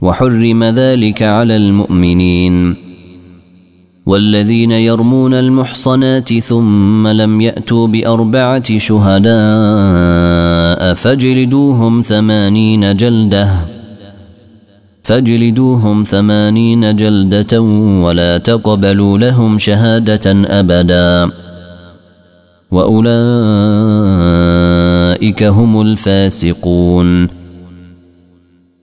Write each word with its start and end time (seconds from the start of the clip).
وحرم 0.00 0.64
ذلك 0.64 1.22
على 1.22 1.56
المؤمنين 1.56 2.76
والذين 4.06 4.70
يرمون 4.70 5.34
المحصنات 5.34 6.38
ثم 6.38 7.08
لم 7.08 7.40
يأتوا 7.40 7.86
بأربعة 7.86 8.78
شهداء 8.78 9.34
فاجلدوهم 10.94 12.02
ثمانين 12.02 12.96
جلدة 12.96 13.50
فاجلدوهم 15.02 16.04
ثمانين 16.04 16.96
جلدة 16.96 17.60
ولا 18.02 18.38
تقبلوا 18.38 19.18
لهم 19.18 19.58
شهادة 19.58 20.30
أبدا 20.60 21.30
وأولئك 22.70 23.02
هم 25.42 25.80
الفاسقون 25.80 27.37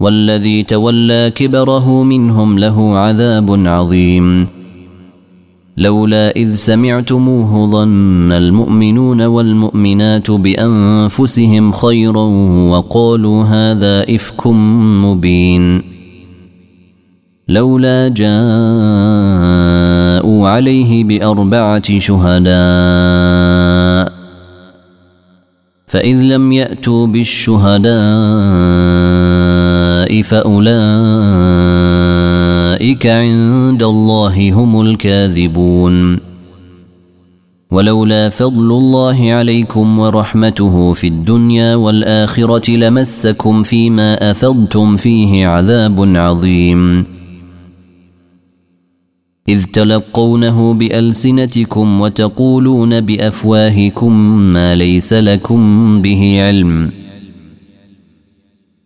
والذي 0.00 0.62
تولى 0.62 1.32
كبره 1.34 2.02
منهم 2.02 2.58
له 2.58 2.98
عذاب 2.98 3.66
عظيم. 3.66 4.46
لولا 5.76 6.30
إذ 6.36 6.54
سمعتموه 6.54 7.66
ظن 7.70 8.32
المؤمنون 8.32 9.22
والمؤمنات 9.22 10.30
بأنفسهم 10.30 11.72
خيرا 11.72 12.24
وقالوا 12.70 13.44
هذا 13.44 14.14
إفك 14.14 14.46
مبين. 15.04 15.82
لولا 17.48 18.08
جاءوا 18.08 18.38
عليه 20.48 21.04
بأربعة 21.04 21.98
شهداء 21.98 22.50
فإذ 25.86 26.22
لم 26.22 26.52
يأتوا 26.52 27.06
بالشهداء 27.06 27.90
فأولئك 30.22 30.66
عند 33.06 33.82
الله 33.82 34.52
هم 34.52 34.80
الكاذبون. 34.80 36.18
ولولا 37.70 38.28
فضل 38.28 38.72
الله 38.72 39.32
عليكم 39.32 39.98
ورحمته 39.98 40.92
في 40.92 41.06
الدنيا 41.06 41.74
والآخرة 41.74 42.70
لمسكم 42.70 43.62
فيما 43.62 44.30
أفضتم 44.30 44.96
فيه 44.96 45.46
عذاب 45.46 46.16
عظيم. 46.16 47.04
إذ 49.48 49.64
تلقونه 49.64 50.74
بألسنتكم 50.74 52.00
وتقولون 52.00 53.00
بأفواهكم 53.00 54.38
ما 54.38 54.74
ليس 54.74 55.12
لكم 55.12 56.02
به 56.02 56.42
علم. 56.42 56.99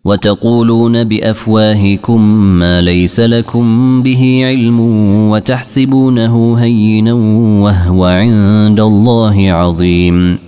وتقولون 0.04 1.04
بأفواهكم 1.04 2.20
ما 2.58 2.80
ليس 2.80 3.20
لكم 3.20 4.02
به 4.02 4.40
علم 4.44 4.80
وتحسبونه 5.30 6.54
هينا 6.54 7.12
وهو 7.62 8.04
عند 8.04 8.80
الله 8.80 9.52
عظيم. 9.52 10.38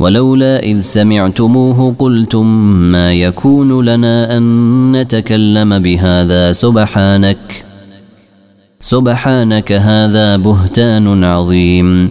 ولولا 0.00 0.62
إذ 0.62 0.80
سمعتموه 0.80 1.94
قلتم 1.98 2.46
ما 2.92 3.12
يكون 3.12 3.84
لنا 3.84 4.36
أن 4.36 4.92
نتكلم 4.92 5.78
بهذا 5.78 6.52
سبحانك. 6.52 7.64
سبحانك 8.80 9.72
هذا 9.72 10.36
بهتان 10.36 11.24
عظيم. 11.24 12.10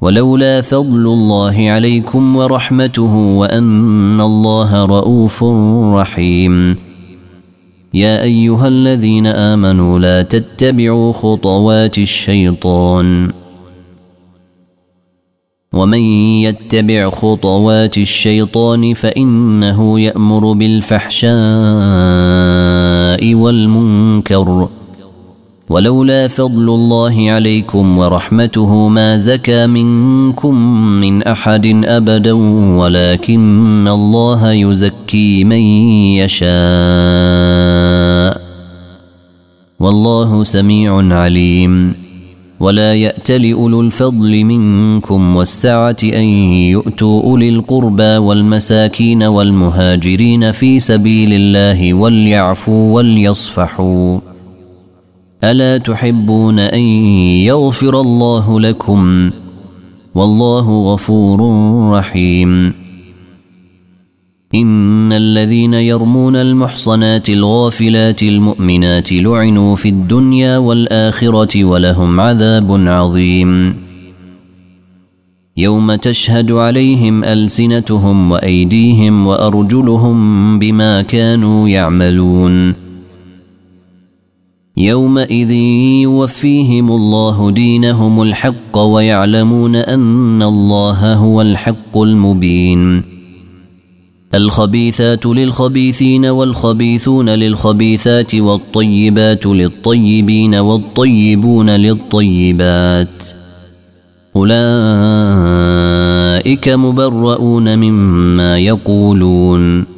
ولولا 0.00 0.60
فضل 0.60 1.06
الله 1.06 1.70
عليكم 1.70 2.36
ورحمته 2.36 3.14
وأن 3.14 4.20
الله 4.20 4.84
رءوف 4.84 5.44
رحيم. 5.94 6.76
يا 7.94 8.22
أيها 8.22 8.68
الذين 8.68 9.26
آمنوا 9.26 9.98
لا 9.98 10.22
تتبعوا 10.22 11.12
خطوات 11.12 11.98
الشيطان. 11.98 13.32
ومن 15.72 15.98
يتبع 16.42 17.10
خطوات 17.10 17.98
الشيطان 17.98 18.94
فإنه 18.94 20.00
يأمر 20.00 20.52
بالفحشاء 20.52 21.28
والمنكر. 23.34 24.68
ولولا 25.70 26.28
فضل 26.28 26.68
الله 26.68 27.30
عليكم 27.30 27.98
ورحمته 27.98 28.88
ما 28.88 29.18
زكى 29.18 29.66
منكم 29.66 30.54
من 31.00 31.22
أحد 31.22 31.66
أبدا 31.84 32.32
ولكن 32.76 33.88
الله 33.88 34.52
يزكي 34.52 35.44
من 35.44 35.60
يشاء. 36.24 36.48
والله 39.80 40.44
سميع 40.44 41.14
عليم. 41.14 41.94
ولا 42.60 42.94
يأتل 42.94 43.52
أولو 43.52 43.80
الفضل 43.80 44.44
منكم 44.44 45.36
والسعة 45.36 45.96
أن 46.02 46.24
يؤتوا 46.74 47.22
أولي 47.22 47.48
القربى 47.48 48.16
والمساكين 48.16 49.22
والمهاجرين 49.22 50.52
في 50.52 50.80
سبيل 50.80 51.32
الله 51.32 51.94
وليعفوا 51.94 52.94
وليصفحوا. 52.94 54.18
ألا 55.44 55.78
تحبون 55.78 56.58
أن 56.58 56.80
يغفر 57.46 58.00
الله 58.00 58.60
لكم؟ 58.60 59.30
والله 60.14 60.92
غفور 60.92 61.40
رحيم. 61.92 62.72
إن 64.54 65.12
الذين 65.12 65.74
يرمون 65.74 66.36
المحصنات 66.36 67.28
الغافلات 67.28 68.22
المؤمنات 68.22 69.12
لعنوا 69.12 69.76
في 69.76 69.88
الدنيا 69.88 70.58
والآخرة 70.58 71.64
ولهم 71.64 72.20
عذاب 72.20 72.88
عظيم. 72.88 73.76
يوم 75.56 75.94
تشهد 75.94 76.52
عليهم 76.52 77.24
ألسنتهم 77.24 78.30
وأيديهم 78.30 79.26
وأرجلهم 79.26 80.58
بما 80.58 81.02
كانوا 81.02 81.68
يعملون. 81.68 82.87
يومئذ 84.80 85.50
يوفيهم 86.02 86.92
الله 86.92 87.50
دينهم 87.50 88.22
الحق 88.22 88.78
ويعلمون 88.78 89.76
أن 89.76 90.42
الله 90.42 91.14
هو 91.14 91.42
الحق 91.42 91.98
المبين. 91.98 93.02
الخبيثات 94.34 95.26
للخبيثين 95.26 96.26
والخبيثون 96.26 97.28
للخبيثات 97.28 98.34
والطيبات 98.34 99.46
للطيبين 99.46 100.54
والطيبون 100.54 101.70
للطيبات. 101.70 103.24
أولئك 104.36 104.58
مبرؤون 106.68 107.78
مما 107.78 108.58
يقولون. 108.58 109.97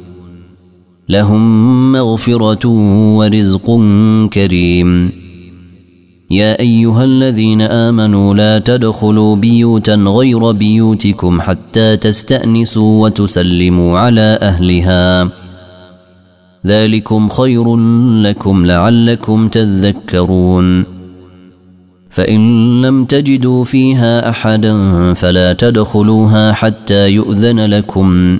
لهم 1.11 1.91
مغفرة 1.91 2.67
ورزق 3.17 3.79
كريم. 4.33 5.11
يا 6.31 6.59
أيها 6.59 7.03
الذين 7.03 7.61
آمنوا 7.61 8.33
لا 8.33 8.59
تدخلوا 8.59 9.35
بيوتا 9.35 9.95
غير 9.95 10.51
بيوتكم 10.51 11.41
حتى 11.41 11.97
تستأنسوا 11.97 13.03
وتسلموا 13.03 13.99
على 13.99 14.39
أهلها. 14.41 15.29
ذلكم 16.67 17.29
خير 17.29 17.77
لكم 18.21 18.65
لعلكم 18.65 19.47
تذكرون. 19.47 20.85
فإن 22.09 22.41
لم 22.81 23.05
تجدوا 23.05 23.63
فيها 23.63 24.29
احدا 24.29 25.13
فلا 25.13 25.53
تدخلوها 25.53 26.53
حتى 26.53 27.09
يؤذن 27.09 27.59
لكم. 27.59 28.39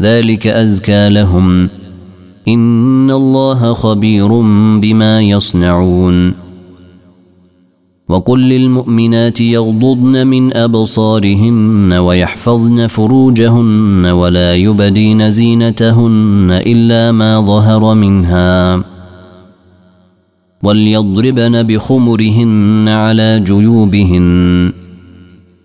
ذلك 0.00 0.46
أزكى 0.46 1.08
لهم. 1.08 1.68
إن 2.48 3.10
الله 3.10 3.72
خبير 3.72 4.28
بما 4.80 5.20
يصنعون. 5.20 6.34
وقل 8.08 8.40
للمؤمنات 8.40 9.40
يغضضن 9.40 10.26
من 10.26 10.56
أبصارهن 10.56 11.92
ويحفظن 11.92 12.86
فروجهن 12.86 14.06
ولا 14.06 14.54
يبدين 14.54 15.30
زينتهن 15.30 16.46
إلا 16.50 17.12
ما 17.12 17.40
ظهر 17.40 17.94
منها. 17.94 18.84
وليضربن 20.62 21.62
بخمرهن 21.62 22.88
على 22.88 23.40
جيوبهن. 23.46 24.79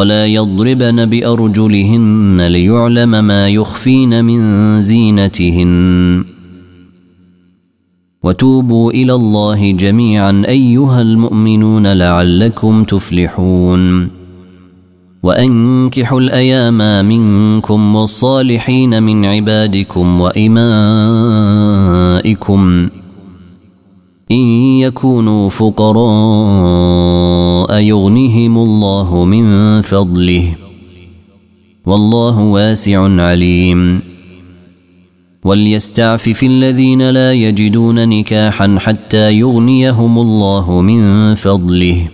ولا 0.00 0.26
يضربن 0.26 1.06
بأرجلهن 1.06 2.46
ليعلم 2.46 3.24
ما 3.24 3.48
يخفين 3.48 4.24
من 4.24 4.82
زينتهن. 4.82 6.24
وتوبوا 8.22 8.92
إلى 8.92 9.14
الله 9.14 9.72
جميعا 9.72 10.42
أيها 10.48 11.02
المؤمنون 11.02 11.86
لعلكم 11.86 12.84
تفلحون. 12.84 14.10
وأنكحوا 15.22 16.20
الأيام 16.20 17.08
منكم 17.08 17.96
والصالحين 17.96 19.02
من 19.02 19.24
عبادكم 19.24 20.20
وإمائكم. 20.20 20.60
إن 24.30 24.78
يكونوا 24.78 25.50
فقراء 25.50 26.00
يغنهم 27.80 28.58
الله 28.58 29.24
من 29.24 29.80
فضله. 29.80 30.54
والله 31.86 32.40
واسع 32.40 33.22
عليم. 33.22 34.00
وليستعفف 35.44 36.42
الذين 36.42 37.10
لا 37.10 37.32
يجدون 37.32 38.08
نكاحا 38.08 38.76
حتى 38.78 39.32
يغنيهم 39.32 40.18
الله 40.18 40.80
من 40.80 41.34
فضله. 41.34 42.08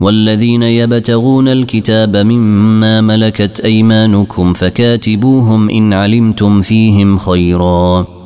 والذين 0.00 0.62
يبتغون 0.62 1.48
الكتاب 1.48 2.16
مما 2.16 3.00
ملكت 3.00 3.60
أيمانكم 3.60 4.52
فكاتبوهم 4.52 5.70
إن 5.70 5.92
علمتم 5.92 6.60
فيهم 6.60 7.18
خيرا. 7.18 8.17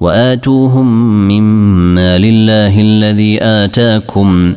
وآتوهم 0.00 0.86
مما 1.28 2.18
لله 2.18 2.80
الذي 2.80 3.42
آتاكم 3.42 4.54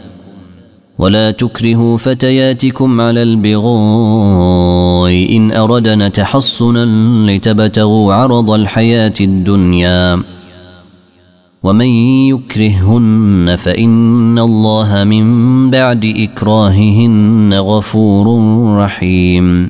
ولا 0.97 1.31
تكرهوا 1.31 1.97
فتياتكم 1.97 3.01
على 3.01 3.23
البغاء 3.23 5.03
إن 5.37 5.51
أردنا 5.51 6.07
تحصنا 6.09 6.85
لتبتغوا 7.31 8.13
عرض 8.13 8.51
الحياة 8.51 9.13
الدنيا 9.21 10.23
ومن 11.63 11.87
يكرههن 12.29 13.55
فإن 13.55 14.39
الله 14.39 15.03
من 15.03 15.69
بعد 15.69 16.05
إكراههن 16.17 17.53
غفور 17.53 18.27
رحيم 18.77 19.69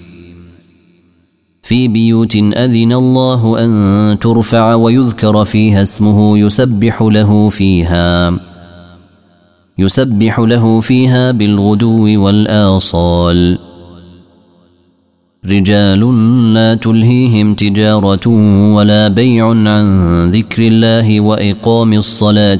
في 1.63 1.87
بيوت 1.87 2.35
أذن 2.35 2.93
الله 2.93 3.63
أن 3.63 4.17
ترفع 4.21 4.73
ويذكر 4.75 5.45
فيها 5.45 5.81
اسمه 5.81 6.37
يسبح 6.37 7.01
له 7.01 7.49
فيها 7.49 8.33
يسبح 9.77 10.39
له 10.39 10.81
فيها 10.81 11.31
بالغدو 11.31 12.23
والآصال. 12.23 13.59
رجال 15.45 16.01
لا 16.53 16.75
تلهيهم 16.75 17.53
تجارة 17.53 18.27
ولا 18.75 19.07
بيع 19.07 19.49
عن 19.49 20.31
ذكر 20.31 20.67
الله 20.67 21.21
وإقام 21.21 21.93
الصلاة 21.93 22.59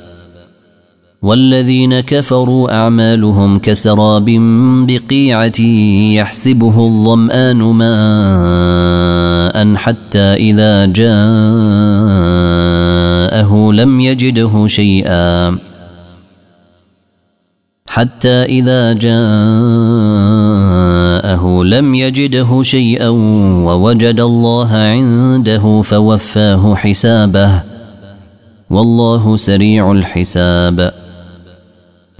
والذين 1.21 1.99
كفروا 1.99 2.73
أعمالهم 2.73 3.59
كسراب 3.59 4.25
بقيعة 4.87 5.61
يحسبه 6.17 6.85
الظمآن 6.85 7.57
ماء 7.57 7.95
حتى 9.75 10.19
إذا 10.19 10.85
جاءه 10.85 11.11
لم 13.71 13.99
يجده 13.99 14.67
شيئا. 14.67 15.57
حتى 17.87 18.43
إذا 18.43 18.93
جاءه 18.93 19.13
لم 21.63 21.95
يجده 21.95 22.63
شيئا 22.63 23.09
ووجد 23.67 24.19
الله 24.19 24.73
عنده 24.73 25.81
فوفاه 25.81 26.75
حسابه. 26.75 27.61
والله 28.69 29.35
سريع 29.35 29.91
الحساب. 29.91 31.00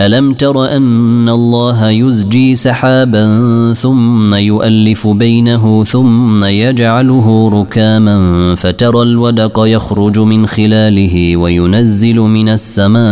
ألم 0.00 0.32
تر 0.32 0.76
أن 0.76 1.28
الله 1.28 1.90
يزجي 1.90 2.54
سحابا 2.54 3.26
ثم 3.74 4.34
يؤلف 4.34 5.06
بينه 5.06 5.84
ثم 5.84 6.44
يجعله 6.44 7.50
ركاما 7.52 8.54
فترى 8.54 9.02
الودق 9.02 9.58
يخرج 9.58 10.18
من 10.18 10.46
خلاله 10.46 11.36
وينزل 11.36 12.16
من 12.16 12.48
السماء 12.48 13.02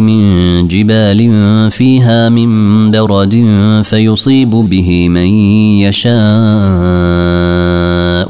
من 0.00 0.68
جبال 0.68 1.30
فيها 1.70 2.28
من 2.28 2.90
برد 2.90 3.34
فيصيب 3.84 4.50
به 4.50 5.08
من 5.08 5.26
يشاء 5.84 6.18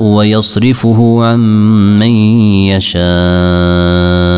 ويصرفه 0.03 1.25
عن 1.25 1.41
من 1.99 2.11
يشاء. 2.75 4.38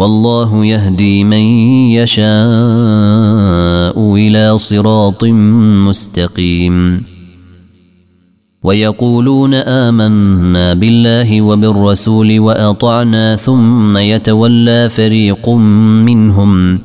والله 0.00 0.64
يهدي 0.66 1.24
من 1.24 1.44
يشاء 1.92 2.26
إلى 4.14 4.58
صراط 4.58 5.24
مستقيم. 5.88 7.04
ويقولون 8.62 9.54
آمنا 9.54 10.74
بالله 10.74 11.42
وبالرسول 11.42 12.40
وأطعنا 12.40 13.36
ثم 13.36 13.96
يتولى 13.96 14.88
فريق 14.88 15.48
منهم. 16.08 16.78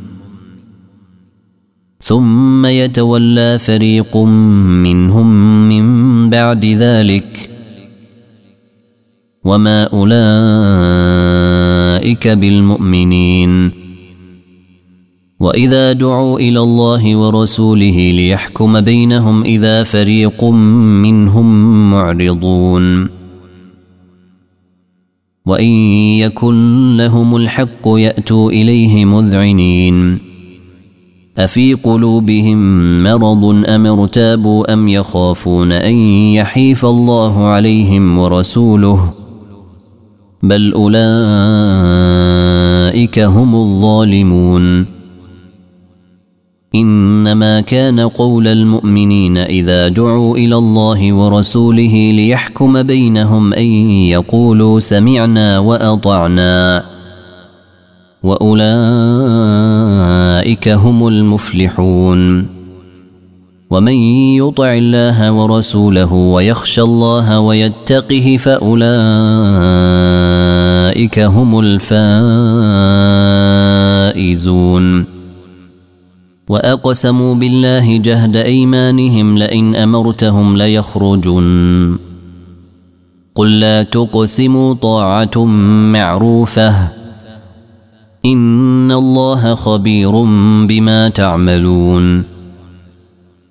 ثم 2.03 2.65
يتولى 2.65 3.59
فريق 3.59 4.17
منهم 4.17 5.27
من 5.69 6.29
بعد 6.29 6.65
ذلك. 6.65 7.49
وما 9.43 9.83
أولئك 9.83 11.34
بالمؤمنين. 12.13 13.71
وإذا 15.39 15.93
دعوا 15.93 16.39
إلى 16.39 16.59
الله 16.59 17.15
ورسوله 17.15 18.11
ليحكم 18.11 18.81
بينهم 18.81 19.43
إذا 19.43 19.83
فريق 19.83 20.43
منهم 20.43 21.91
معرضون. 21.91 23.09
وإن 25.45 25.69
يكن 26.19 26.97
لهم 26.97 27.35
الحق 27.35 27.87
يأتوا 27.87 28.51
إليه 28.51 29.05
مذعنين. 29.05 30.17
أفي 31.37 31.73
قلوبهم 31.73 32.57
مرض 33.03 33.45
أم 33.45 33.85
ارتابوا 33.85 34.73
أم 34.73 34.87
يخافون 34.87 35.71
أن 35.71 35.93
يحيف 36.33 36.85
الله 36.85 37.47
عليهم 37.47 38.17
ورسوله؟ 38.17 39.24
بل 40.45 40.73
اولئك 40.73 40.99
هم 43.19 43.55
الظالمون 43.55 44.85
انما 46.75 47.61
كان 47.61 47.99
قول 47.99 48.47
المؤمنين 48.47 49.37
اذا 49.37 49.87
دعوا 49.87 50.37
إلى 50.37 50.55
الله 50.55 51.13
ورسوله 51.13 52.11
ليحكم 52.15 52.83
بينهم 52.83 53.53
ان 53.53 53.65
يقولوا 53.89 54.79
سمعنا 54.79 55.59
واطعنا 55.59 56.85
واولئك 58.23 58.67
هم 60.69 61.07
المفلحون 61.07 62.54
ومن 63.75 63.93
يطع 63.93 64.73
الله 64.73 65.31
ورسوله 65.31 66.13
ويخشى 66.13 66.81
الله 66.81 67.39
ويتقه 67.39 68.37
فأولئك 68.37 68.79
هم 71.19 71.59
الفائزون. 74.15 75.05
وأقسموا 76.49 77.35
بالله 77.35 77.97
جهد 77.97 78.35
أيمانهم 78.35 79.37
لئن 79.37 79.75
أمرتهم 79.75 80.57
ليخرجن. 80.57 81.97
قل 83.35 83.59
لا 83.59 83.83
تقسموا 83.83 84.73
طاعة 84.73 85.45
معروفة. 85.91 86.75
إن 88.25 88.91
الله 88.91 89.55
خبير 89.55 90.11
بما 90.65 91.09
تعملون. 91.09 92.34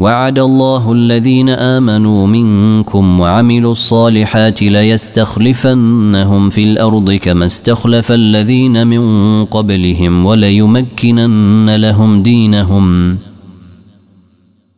وعد 0.00 0.38
الله 0.38 0.92
الذين 0.92 1.48
آمنوا 1.48 2.26
منكم 2.26 3.20
وعملوا 3.20 3.72
الصالحات 3.72 4.62
ليستخلفنهم 4.62 6.50
في 6.50 6.64
الأرض 6.64 7.12
كما 7.12 7.46
استخلف 7.46 8.12
الذين 8.12 8.86
من 8.86 9.44
قبلهم 9.44 10.26
وليمكنن 10.26 11.76
لهم 11.76 12.22
دينهم 12.22 13.18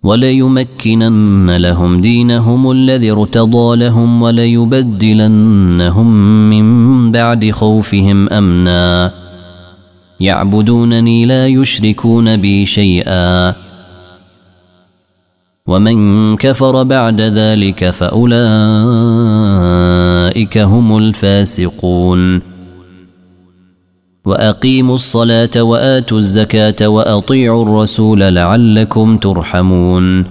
وليمكنن 0.02 1.56
لهم 1.56 2.00
دينهم 2.00 2.70
الذي 2.70 3.10
ارتضى 3.10 3.76
لهم 3.76 4.22
وليبدلنهم 4.22 6.06
من 6.50 7.12
بعد 7.12 7.50
خوفهم 7.50 8.28
أمنا. 8.28 9.12
يعبدونني 10.20 11.26
لا 11.26 11.46
يشركون 11.46 12.36
بي 12.36 12.66
شيئا. 12.66 13.71
ومن 15.66 16.36
كفر 16.36 16.82
بعد 16.82 17.20
ذلك 17.20 17.90
فأولئك 17.90 18.38
هم 20.58 20.98
الفاسقون. 20.98 22.42
وأقيموا 24.24 24.94
الصلاة 24.94 25.62
وآتوا 25.62 26.18
الزكاة 26.18 26.88
وأطيعوا 26.88 27.62
الرسول 27.64 28.20
لعلكم 28.20 29.16
ترحمون. 29.16 30.24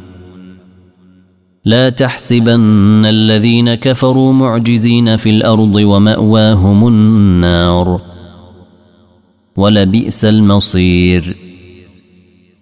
لا 1.66 1.90
تحسبن 1.90 3.06
الذين 3.06 3.74
كفروا 3.74 4.34
معجزين 4.34 5.18
في 5.18 5.30
الأرض 5.30 5.76
ومأواهم 5.76 6.88
النار. 6.88 8.02
ولبئس 9.56 10.26
المصير. 10.26 11.36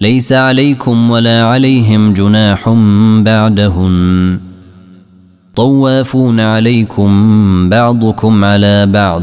ليس 0.00 0.32
عليكم 0.32 1.10
ولا 1.10 1.44
عليهم 1.44 2.12
جناح 2.12 2.68
بعدهن. 3.18 4.40
طوافون 5.56 6.40
عليكم 6.40 7.10
بعضكم 7.68 8.44
على 8.44 8.86
بعض. 8.86 9.22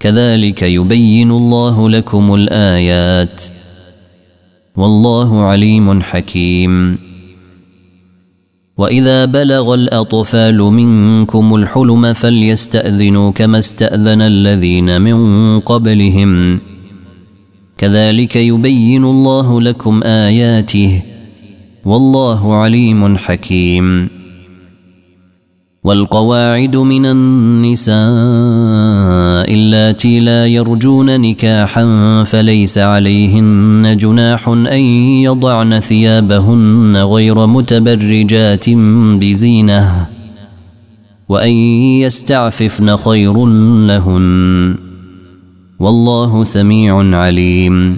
كذلك 0.00 0.62
يبين 0.62 1.30
الله 1.30 1.90
لكم 1.90 2.34
الآيات. 2.34 3.42
والله 4.76 5.40
عليم 5.40 6.02
حكيم. 6.02 6.98
وإذا 8.78 9.24
بلغ 9.24 9.74
الأطفال 9.74 10.58
منكم 10.58 11.54
الحلم 11.54 12.12
فليستأذنوا 12.12 13.30
كما 13.30 13.58
استأذن 13.58 14.22
الذين 14.22 15.00
من 15.00 15.60
قبلهم. 15.60 16.60
كذلك 17.78 18.36
يبين 18.36 19.04
الله 19.04 19.60
لكم 19.60 20.02
آياته 20.02 21.02
والله 21.84 22.54
عليم 22.54 23.16
حكيم. 23.16 24.08
والقواعد 25.84 26.76
من 26.76 27.06
النساء 27.06 27.94
اللاتي 29.54 30.20
لا 30.20 30.46
يرجون 30.46 31.20
نكاحا 31.20 32.24
فليس 32.24 32.78
عليهن 32.78 33.96
جناح 33.96 34.48
أن 34.48 34.80
يضعن 35.22 35.80
ثيابهن 35.80 36.96
غير 36.96 37.46
متبرجات 37.46 38.70
بزينة 39.20 40.06
وأن 41.28 41.50
يستعففن 42.00 42.96
خير 42.96 43.46
لهن. 43.86 44.83
والله 45.80 46.44
سميع 46.44 47.16
عليم. 47.16 47.96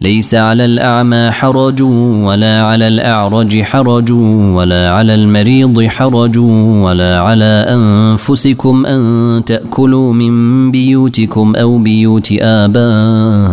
ليس 0.00 0.34
على 0.34 0.64
الأعمى 0.64 1.30
حرج 1.30 1.82
ولا 2.26 2.62
على 2.62 2.88
الأعرج 2.88 3.62
حرج 3.62 4.12
ولا 4.56 4.90
على 4.90 5.14
المريض 5.14 5.82
حرج 5.82 6.38
ولا 6.84 7.20
على 7.20 7.66
أنفسكم 7.68 8.86
أن 8.86 9.42
تأكلوا 9.46 10.12
من 10.12 10.70
بيوتكم 10.70 11.56
أو 11.56 11.78
بيوت 11.78 12.32
آبائكم. 12.40 13.52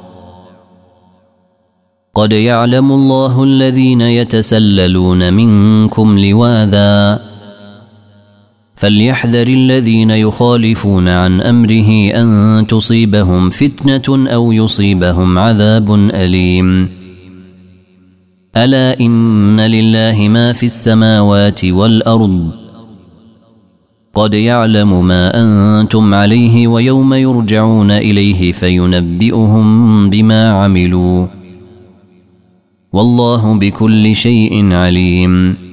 قد 2.15 2.33
يعلم 2.33 2.91
الله 2.91 3.43
الذين 3.43 4.01
يتسللون 4.01 5.33
منكم 5.33 6.19
لواذا. 6.19 7.19
فليحذر 8.75 9.47
الذين 9.47 10.09
يخالفون 10.09 11.07
عن 11.07 11.41
أمره 11.41 12.11
أن 12.11 12.67
تصيبهم 12.67 13.49
فتنة 13.49 14.31
أو 14.33 14.51
يصيبهم 14.51 15.37
عذاب 15.37 15.93
أليم. 15.93 16.89
ألا 18.57 18.99
إن 18.99 19.61
لله 19.61 20.27
ما 20.27 20.53
في 20.53 20.65
السماوات 20.65 21.65
والأرض. 21.65 22.51
قد 24.13 24.33
يعلم 24.33 25.05
ما 25.05 25.31
أنتم 25.43 26.13
عليه 26.13 26.67
ويوم 26.67 27.13
يرجعون 27.13 27.91
إليه 27.91 28.51
فينبئهم 28.51 30.09
بما 30.09 30.49
عملوا. 30.51 31.40
والله 32.93 33.53
بكل 33.53 34.15
شيء 34.15 34.73
عليم. 34.73 35.70